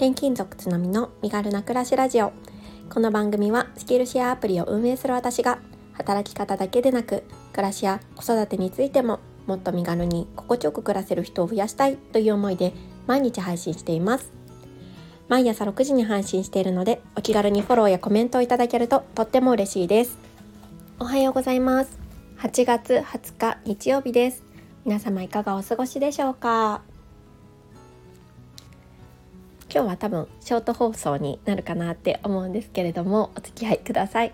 [0.00, 2.32] 転勤族つのみの身軽な暮らしラジオ。
[2.88, 5.58] この番組はスキルシェアアプリを運営する私が
[5.92, 12.72] 働き方だけでなく暮らしや子育てについてももっと身軽に心地よく暮らせる人を増やしたいという思いで
[13.06, 14.32] 毎日配信しています。
[15.28, 20.16] 毎朝6時に配信しているのでお気軽にフォローやコメントをいただけるととっても嬉しいです。
[20.98, 21.98] おはようございます。
[22.38, 24.44] 8月20日日曜日です。
[24.86, 26.89] 皆様いかがお過ごしでしょうか？
[29.72, 34.32] 今日は多分ショート放送になるかなって思うんですけれどもお付き合いください。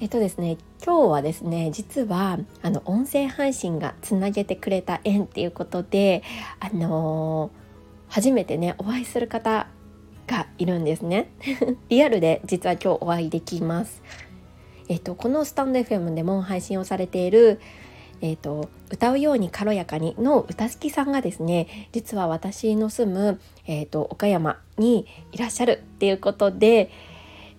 [0.00, 6.22] えっとですね今日はですね実はあの音声配信がつなげてくれた縁っていうことで
[6.58, 9.68] あのー、初めてねお会いする方
[10.26, 11.30] がいるんですね
[11.90, 14.02] リアルで実は今日お会いできます
[14.88, 17.60] えっとこのスタンド FM でも配信をされている
[18.24, 26.90] えーと、歌うように軽やかにの歌好きさんがですね実は私の住む、えーと、岡山にいらっしゃるっていうことで、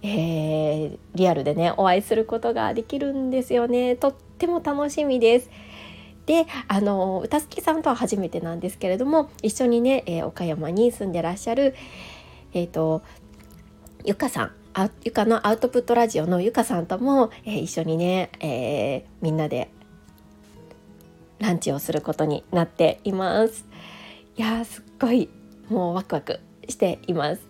[0.02, 5.52] えー、リアルでねお会いすることができるんですよねとっても楽しみです。
[6.26, 11.76] であの歌好きさんとは初めてなんですけれども一緒にね、えー、岡山に住んでらっしゃる
[12.54, 13.04] えっ、ー、と
[14.04, 19.70] ゆかさんあゆかのアウトプットラジオのゆかさんとも、えー、一緒にね、えー、みんなで
[21.46, 23.66] ランチをすることになっています。
[24.36, 25.30] いやすっごい
[25.70, 27.42] もうワクワクしています。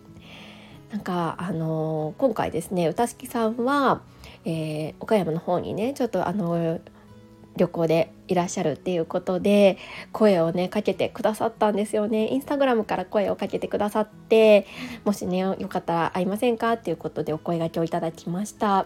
[0.91, 4.02] なんかあのー、今回ですね歌敷さんは、
[4.43, 6.79] えー、岡山の方にねちょっとあの
[7.55, 9.77] 旅行でいらっしゃるっていうことで
[10.11, 12.27] 声をねかけてくださったんですよね。
[12.33, 14.67] インスタグラムから声をかけてくださって
[15.05, 16.73] もしねよかったら会いませんか？
[16.73, 18.85] っていうことでお声がけをいただきました。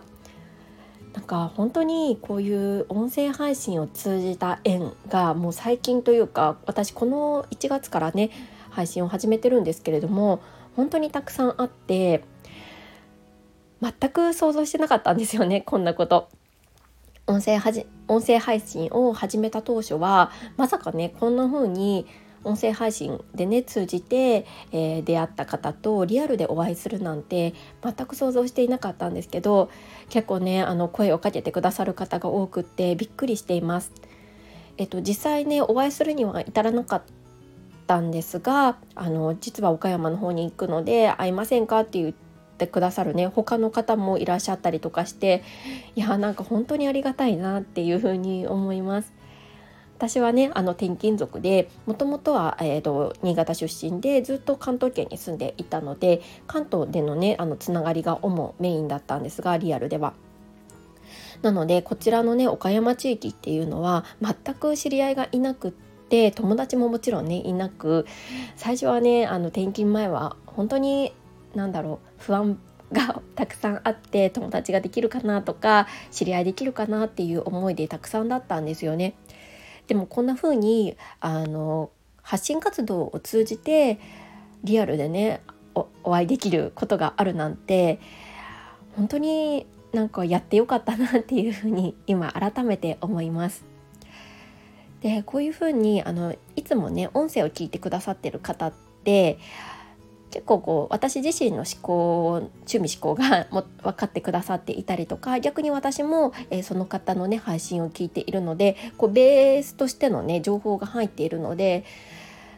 [1.19, 8.29] なんか本当にこういう音声配信を通じた縁がもう最近というか私この1月からね
[8.69, 10.41] 配信を始めてるんですけれども
[10.77, 12.23] 本当にたくさんあって
[13.81, 16.29] 全く想像してなかったんですよね こんなこと。
[17.27, 22.07] 音声はじ音声配信を始めた当初はまさかねこんな風に
[22.43, 29.69] 音声配信でね通じて、えー、出会った方とリアルでお会いするなんて全く想像していなかったんですけど
[30.09, 33.91] 結構ねあの声をかけてくださる方が多くってびっくりしています。
[34.77, 37.01] えっと、実際ねお会いするには至らなかっ
[37.85, 42.13] たんですがあの実は岡山の方に行くので会いませんかって言っ
[42.57, 45.43] てくださるね他の方もいらっしゃったりとかして
[45.97, 49.18] いやなんか本当にありがたいなっていうふうに思います。
[49.99, 60.13] 私はねあの転勤族でもともとは、えーと、新潟出身でずっと関東圏に住んでいたので関東でのねあのつながりが主メインだったんですがリアルでは。
[61.41, 68.05] なのでこちらのね岡山地域っていうのは全く知り合いがいなくって友達ももちろんねいなく
[68.55, 71.13] 最初はねあの転勤前は本当に
[71.55, 72.57] 何だろう不安
[72.93, 79.15] が たくさんあって友達ができるかなとか知り合いできるかなっていう思いでたくさんだったんですよね。
[79.89, 81.89] でもこんな風にあに
[82.21, 83.99] 発信活動を通じて
[84.63, 85.41] リアルでね
[85.73, 87.99] お会いできることがあるなんて
[88.95, 93.65] 本当になんかやってよかったなっていうふうに今改めて思います。
[95.01, 98.73] でこういうふうにあのいつもね音声を聞いてくださってる方っ
[99.03, 99.39] て
[100.31, 111.83] 結構こう私自身の思考趣味思考がも分かってくださっていたりとか逆に私も、えー、その方のね配信を聞いているのでこうベースとしてのね情報が入っているので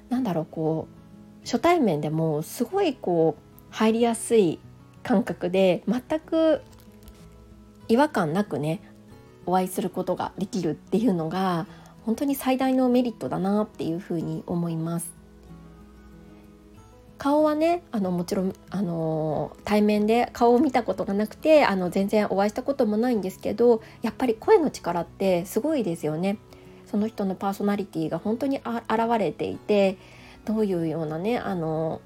[0.10, 4.60] なんだろうこう初対面でもすごいこう入りやすい
[5.04, 6.62] 感覚で全く
[7.88, 8.82] 違和感なくね
[9.46, 11.66] お会いすることができるっていうのが
[12.06, 15.21] 本当に最大のメリットだなっていうふうに思います。
[17.22, 26.40] 顔はねあのもちろんあの対面で顔を見たことがなくてあの全然お会いしたこともないんですけどやっぱり声の力ってすごいですよね。
[26.88, 28.66] その人のパーソナリティが本当に現
[29.20, 30.00] れていて
[30.46, 32.02] どういうようなねあの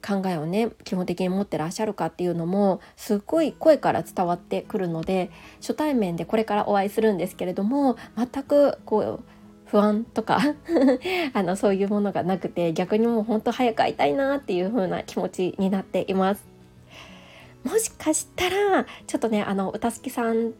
[0.00, 5.30] 考えをね基本的に持ってらっしゃるかっていうのもすっごい声から伝わってくるので
[5.60, 9.20] 初対面でこれからお会いするんですけれども全くこう
[9.70, 10.40] 不安とか
[11.34, 16.44] あのそういうものがなくて逆にもうほんと早く会いたいなっていう風な気持ちになっています。
[17.64, 20.52] もしかしたらちょっとねあの歌好きさん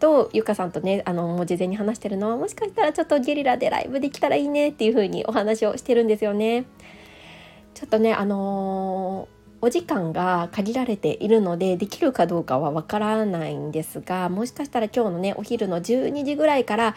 [0.00, 6.64] とゆかさんとねあのもう事前に話してるのはもしかしたらちょっとゲリラでライブできたらいいねっていう風にお話をしてるんですよね。
[7.74, 16.94] ちょっとねあのー、お時間が限られているのでできるかどうかはわからないんですがもしかしたら今日のねお昼の12時ぐらいから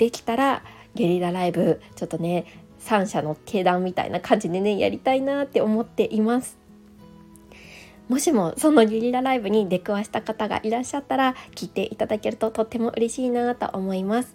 [0.00, 0.62] できたら
[0.94, 2.46] ゲリラライブちょっとね
[2.78, 6.58] 三者の定談みたいな感じでねやりたいなって思っています。
[8.08, 14.34] もしもそのゲリラライブに出くわした方がいらっしゃったら聞いていただけるととっても嬉しいなと思います。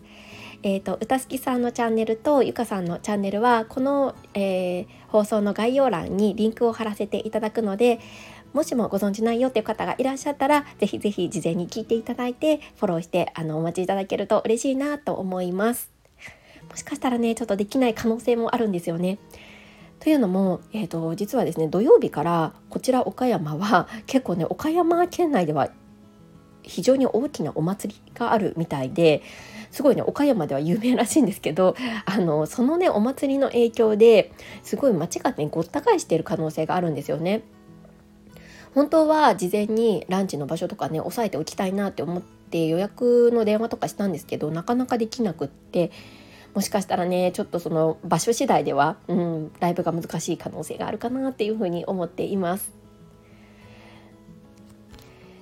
[0.68, 8.00] えーと、歌好きさんのチャンネルとゆかさんのチャンネルはこの、えー、放送の概要欄にリンクを貼らせていただくので
[8.52, 15.92] もしもご存知ないよっていう方がいらっしゃったらぜひぜひ事前に聞いていただいてフォローしてあのお待ちいただけると嬉しいなと思います。
[16.68, 19.20] もしかしたらねちょっとできない可能性もあるんですよね。
[20.00, 25.70] というのも、えーと実はですね土曜日からこちら岡山は結構ね岡山県内では
[26.64, 29.22] 非常に大きなお祭りがあるみたいで
[29.76, 31.76] すごいね岡山では有名らしいんですけど
[32.08, 34.32] あのそのねお祭りの影響で
[34.64, 37.44] すごい街がねごった返している可能性があるんですよね。
[38.74, 45.92] 本当は事前にランチの場所とかね押さえておきたいなって思って予約の電話とかしたんですけどなかなかできなくって
[46.54, 52.72] もしかしたらねちょっとその場所次第では、うん、ライブが難しい可能性があるかなっていうふうに思っています。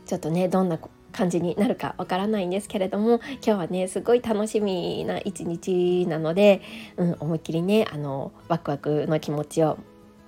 [0.07, 0.79] ちょっとねどんな
[1.13, 6.61] 感じになるかわからないんですけれども今日はねすごい楽しみな一日なので、
[6.97, 9.77] うん、思いっきりねあのワクワクの気持ちを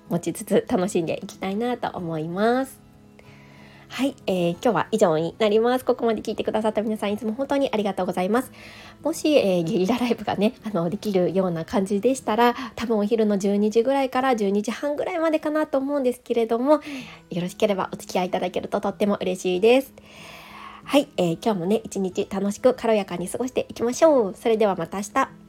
[0.09, 2.85] 持ちつつ楽しんでいきたいなと思います。
[3.87, 5.85] はい、えー、今日は以上になります。
[5.85, 8.51] ここまで聞いてくださった皆さんいつも本当にありがとうございます。
[9.01, 16.81] もし、えー、ゲリラライブがね、あの、できるような感じでしたら、多分お昼の12時ぐらいから12時半ぐらいまでかなと思うんですけれども、
[17.29, 19.93] よろしければお付き合いいただけるととっても嬉しいです。
[20.87, 24.35] はい、えー、今日もね、一日楽しく軽やかに過ごしていきましょう。
[24.35, 25.44] それではまた明日。